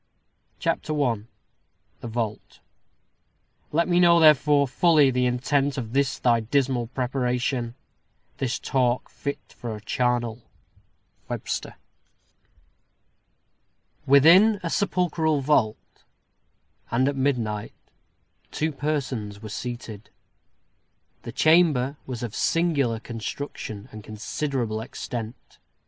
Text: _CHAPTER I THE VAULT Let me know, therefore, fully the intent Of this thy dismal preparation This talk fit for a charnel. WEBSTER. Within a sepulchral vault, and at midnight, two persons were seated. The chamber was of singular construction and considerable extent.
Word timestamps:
_CHAPTER 0.59 0.99
I 1.03 1.25
THE 1.99 2.07
VAULT 2.07 2.59
Let 3.71 3.87
me 3.87 3.99
know, 3.99 4.19
therefore, 4.19 4.67
fully 4.67 5.11
the 5.11 5.27
intent 5.27 5.77
Of 5.77 5.93
this 5.93 6.17
thy 6.17 6.39
dismal 6.39 6.87
preparation 6.87 7.75
This 8.37 8.57
talk 8.57 9.09
fit 9.09 9.37
for 9.55 9.75
a 9.75 9.79
charnel. 9.81 10.41
WEBSTER. 11.29 11.75
Within 14.07 14.59
a 14.63 14.71
sepulchral 14.71 15.41
vault, 15.41 15.77
and 16.89 17.07
at 17.07 17.15
midnight, 17.15 17.75
two 18.49 18.71
persons 18.71 19.43
were 19.43 19.49
seated. 19.49 20.09
The 21.21 21.31
chamber 21.31 21.97
was 22.07 22.23
of 22.23 22.33
singular 22.33 22.99
construction 22.99 23.87
and 23.91 24.03
considerable 24.03 24.81
extent. 24.81 25.59